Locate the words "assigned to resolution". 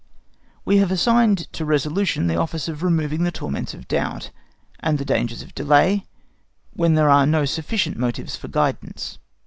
0.91-2.25